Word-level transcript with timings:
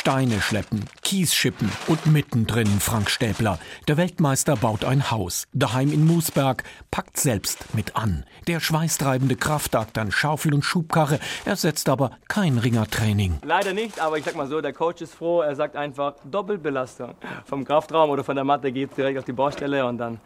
Steine 0.00 0.40
schleppen, 0.40 0.86
Kies 1.02 1.34
schippen 1.34 1.70
und 1.86 2.06
mittendrin 2.06 2.80
Frank 2.80 3.10
Stäbler. 3.10 3.58
Der 3.86 3.98
Weltmeister 3.98 4.56
baut 4.56 4.82
ein 4.82 5.10
Haus, 5.10 5.46
daheim 5.52 5.92
in 5.92 6.06
Moosberg, 6.06 6.64
packt 6.90 7.18
selbst 7.20 7.74
mit 7.74 7.96
an. 7.96 8.24
Der 8.46 8.60
schweißtreibende 8.60 9.36
Kraftakt 9.36 9.98
an 9.98 10.10
Schaufel 10.10 10.54
und 10.54 10.64
Schubkarre 10.64 11.20
ersetzt 11.44 11.90
aber 11.90 12.12
kein 12.28 12.56
Ringertraining. 12.56 13.40
Leider 13.44 13.74
nicht, 13.74 14.00
aber 14.00 14.16
ich 14.16 14.24
sag 14.24 14.36
mal 14.36 14.46
so, 14.46 14.62
der 14.62 14.72
Coach 14.72 15.02
ist 15.02 15.14
froh, 15.14 15.42
er 15.42 15.54
sagt 15.54 15.76
einfach 15.76 16.14
Doppelbelastung. 16.24 17.14
Vom 17.44 17.66
Kraftraum 17.66 18.08
oder 18.08 18.24
von 18.24 18.36
der 18.36 18.44
Matte 18.46 18.72
geht 18.72 18.96
direkt 18.96 19.18
auf 19.18 19.26
die 19.26 19.34
Baustelle 19.34 19.84
und 19.84 19.98
dann 19.98 20.18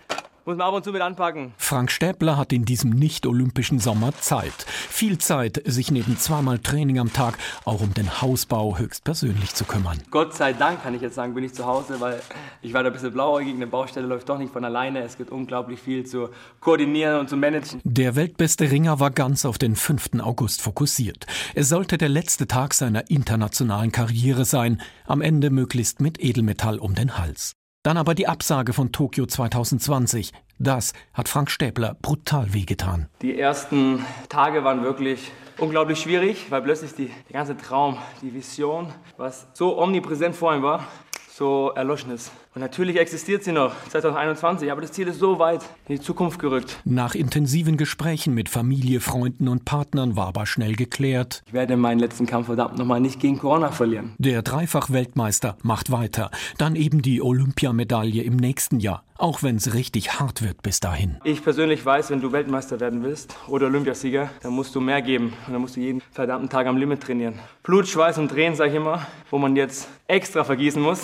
muss 0.45 0.57
man 0.57 0.67
ab 0.67 0.75
und 0.75 0.85
zu 0.85 0.93
mit 0.93 1.01
anpacken. 1.01 1.55
Frank 1.57 1.91
Stäbler 1.91 2.37
hat 2.37 2.53
in 2.53 2.65
diesem 2.65 2.91
nicht-olympischen 2.91 3.79
Sommer 3.79 4.13
Zeit. 4.21 4.67
Viel 4.69 5.19
Zeit, 5.19 5.63
sich 5.65 5.91
neben 5.91 6.19
zweimal 6.19 6.59
Training 6.59 6.99
am 6.99 7.13
Tag 7.13 7.39
auch 7.65 7.81
um 7.81 7.95
den 7.95 8.21
Hausbau 8.21 8.79
höchstpersönlich 8.79 9.55
zu 9.55 9.65
kümmern. 9.65 9.99
Gott 10.11 10.35
sei 10.35 10.53
Dank, 10.53 10.83
kann 10.83 10.95
ich 10.95 11.03
jetzt 11.03 11.15
sagen, 11.15 11.35
bin 11.35 11.45
ich 11.45 11.55
zu 11.55 11.65
Hause, 11.67 12.01
weil 12.01 12.21
ich 12.63 12.73
war 12.75 12.83
da 12.83 12.91
ein 12.91 12.93
bisschen 12.93 13.13
blauäugig. 13.13 13.55
Eine 13.55 13.67
Baustelle 13.67 14.07
läuft 14.07 14.29
doch 14.29 14.39
nicht 14.39 14.53
von 14.53 14.65
alleine. 14.65 15.03
Es 15.03 15.17
gibt 15.17 15.31
unglaublich 15.31 15.81
viel 15.81 16.05
zu 16.05 16.29
koordinieren 16.61 17.21
und 17.21 17.29
zu 17.29 17.37
managen. 17.37 17.81
Der 17.85 18.17
weltbeste 18.17 18.71
Ringer 18.71 19.01
war 19.01 19.11
ganz 19.11 19.45
auf 19.45 19.59
den 19.59 19.77
5. 19.77 20.21
August 20.21 20.63
fokussiert. 20.63 21.27
Es 21.55 21.69
sollte 21.69 21.99
der 21.99 22.09
letzte 22.09 22.47
Tag 22.47 22.75
seiner 22.75 23.11
internationalen 23.11 23.93
Karriere 23.93 24.45
sein, 24.45 24.81
am 25.07 25.21
Ende 25.21 25.51
möglichst 25.51 26.01
mit 26.01 26.23
Edelmetall 26.23 26.79
um 26.79 26.95
den 26.95 27.19
Hals. 27.19 27.55
Dann 27.85 27.99
aber 27.99 28.15
die 28.15 28.27
Absage 28.27 28.73
von 28.73 28.93
Tokio 28.93 29.27
2020. 29.27 30.33
Das 30.59 30.95
hat 31.13 31.29
Frank 31.29 31.51
Stäbler 31.51 31.95
brutal 32.01 32.55
wehgetan. 32.55 33.11
Die 33.21 33.39
ersten 33.39 34.03
Tage 34.31 34.65
waren 34.65 34.83
wirklich 34.83 35.31
unglaublich 35.59 36.01
schwierig, 36.01 36.47
weil 36.51 36.63
plötzlich 36.63 36.95
die, 36.95 37.11
der 37.29 37.33
ganze 37.35 37.59
Traum, 37.59 37.99
die 38.23 38.33
Vision, 38.33 38.91
was 39.19 39.49
so 39.53 39.79
omnipräsent 39.79 40.35
vor 40.35 40.55
ihm 40.55 40.63
war, 40.63 40.87
so 41.29 41.73
erloschen 41.77 42.11
ist. 42.11 42.33
Und 42.55 42.61
natürlich 42.61 43.01
existiert 43.01 43.43
sie 43.43 43.51
noch, 43.51 43.73
2021, 43.89 44.71
aber 44.71 44.81
das 44.81 44.93
Ziel 44.93 45.09
ist 45.09 45.19
so 45.19 45.41
weit 45.41 45.63
in 45.89 45.97
die 45.97 46.01
Zukunft 46.01 46.39
gerückt. 46.39 46.79
Nach 46.85 47.17
intensiven 47.17 47.77
Gesprächen 47.77 48.33
mit 48.33 48.49
Familie, 48.49 49.01
Freunden 49.01 49.49
und 49.49 49.65
Partnern 49.65 50.15
war 50.15 50.29
aber 50.29 50.47
schnell 50.47 50.77
geklärt. 50.77 51.43
Ich 51.49 51.53
werde 51.53 51.77
meinen 51.77 51.99
letzten 51.99 52.27
Kampf 52.27 52.47
verdammt 52.47 52.79
nochmal 52.79 53.01
nicht 53.01 53.19
gegen 53.19 53.41
Corona 53.41 53.73
verlieren. 53.73 54.13
Der 54.19 54.43
Dreifach-Weltmeister 54.43 55.57
macht 55.63 55.91
weiter. 55.91 56.31
Dann 56.57 56.77
eben 56.77 57.03
die 57.03 57.23
Olympiamedaille 57.23 58.23
im 58.23 58.37
nächsten 58.37 58.79
Jahr. 58.79 59.03
Auch 59.19 59.43
wenn 59.43 59.57
es 59.57 59.75
richtig 59.75 60.21
hart 60.21 60.43
wird 60.43 60.63
bis 60.63 60.79
dahin. 60.79 61.17
Ich 61.25 61.43
persönlich 61.43 61.85
weiß, 61.85 62.11
wenn 62.11 62.21
du 62.21 62.31
Weltmeister 62.31 62.79
werden 62.79 63.03
willst 63.03 63.35
oder 63.49 63.67
Olympiasieger, 63.67 64.31
dann 64.43 64.53
musst 64.53 64.77
du 64.77 64.81
mehr 64.81 65.03
geben. 65.03 65.33
Und 65.49 65.55
dann 65.55 65.61
musst 65.61 65.75
du 65.75 65.81
jeden 65.81 66.03
verdammten 66.13 66.49
Tag 66.49 66.69
am 66.69 66.77
Limit 66.77 67.01
trainieren. 67.01 67.35
Blut, 67.65 67.89
Schweiß 67.89 68.19
und 68.19 68.29
Tränen, 68.29 68.55
sag 68.55 68.69
ich 68.69 68.77
immer, 68.77 69.05
wo 69.31 69.39
man 69.39 69.57
jetzt 69.57 69.89
extra 70.07 70.45
vergießen 70.45 70.81
muss 70.81 71.01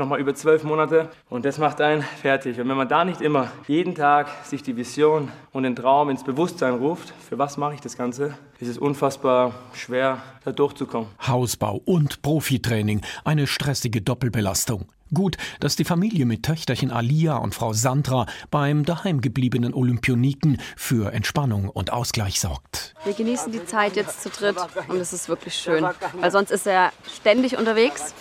nochmal 0.00 0.18
über 0.18 0.34
zwölf 0.34 0.64
Monate 0.64 1.08
und 1.28 1.44
das 1.44 1.58
macht 1.58 1.80
einen 1.80 2.02
fertig. 2.02 2.58
Und 2.58 2.68
wenn 2.68 2.76
man 2.76 2.88
da 2.88 3.04
nicht 3.04 3.20
immer 3.20 3.52
jeden 3.68 3.94
Tag 3.94 4.28
sich 4.44 4.64
die 4.64 4.76
Vision 4.76 5.28
und 5.52 5.62
den 5.62 5.76
Traum 5.76 6.10
ins 6.10 6.24
Bewusstsein 6.24 6.74
ruft, 6.74 7.14
für 7.28 7.38
was 7.38 7.56
mache 7.56 7.74
ich 7.74 7.80
das 7.80 7.96
Ganze, 7.96 8.34
ist 8.58 8.68
es 8.68 8.78
unfassbar 8.78 9.52
schwer, 9.72 10.18
da 10.44 10.50
durchzukommen. 10.50 11.08
Hausbau 11.24 11.80
und 11.84 12.22
Profitraining, 12.22 13.02
eine 13.24 13.46
stressige 13.46 14.02
Doppelbelastung. 14.02 14.86
Gut, 15.12 15.36
dass 15.58 15.74
die 15.74 15.84
Familie 15.84 16.24
mit 16.24 16.44
Töchterchen 16.44 16.92
Alia 16.92 17.36
und 17.36 17.52
Frau 17.52 17.72
Sandra 17.72 18.26
beim 18.52 18.84
daheimgebliebenen 18.84 19.74
Olympioniken 19.74 20.58
für 20.76 21.12
Entspannung 21.12 21.68
und 21.68 21.92
Ausgleich 21.92 22.38
sorgt. 22.38 22.94
Wir 23.04 23.14
genießen 23.14 23.50
die 23.50 23.64
Zeit 23.64 23.96
jetzt 23.96 24.22
zu 24.22 24.30
dritt 24.30 24.56
und 24.86 24.98
es 24.98 25.12
ist 25.12 25.28
wirklich 25.28 25.54
schön, 25.54 25.84
weil 26.20 26.30
sonst 26.30 26.52
ist 26.52 26.66
er 26.66 26.92
ständig 27.12 27.58
unterwegs. 27.58 28.14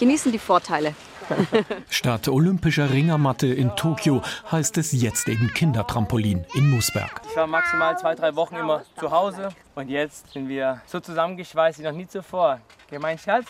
Genießen 0.00 0.32
die 0.32 0.40
Vorteile. 0.40 0.94
Statt 1.88 2.28
olympischer 2.28 2.90
Ringermatte 2.90 3.46
in 3.46 3.74
Tokio 3.76 4.22
heißt 4.50 4.76
es 4.78 4.92
jetzt 4.92 5.28
eben 5.28 5.48
Kindertrampolin 5.54 6.44
in 6.54 6.68
Moosberg. 6.68 7.22
Ich 7.30 7.36
war 7.36 7.46
maximal 7.46 7.96
zwei, 7.96 8.14
drei 8.14 8.34
Wochen 8.34 8.56
immer 8.56 8.82
zu 8.98 9.10
Hause 9.10 9.50
und 9.74 9.88
jetzt 9.88 10.32
sind 10.32 10.48
wir 10.48 10.82
so 10.86 11.00
zusammengeschweißt 11.00 11.78
wie 11.78 11.84
noch 11.84 11.92
nie 11.92 12.08
zuvor. 12.08 12.60
Geh 12.90 12.98
mein 12.98 13.18
Schatz. 13.18 13.46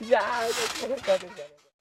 Ja, 0.00 0.20
das 0.80 0.90
ist 0.90 1.69